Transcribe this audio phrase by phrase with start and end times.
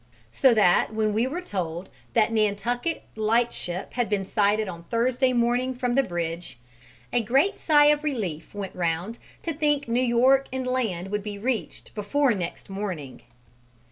[0.31, 5.75] So that when we were told that Nantucket Lightship had been sighted on Thursday morning
[5.75, 6.57] from the bridge,
[7.13, 11.37] a great sigh of relief went round to think New York and land would be
[11.37, 13.21] reached before next morning.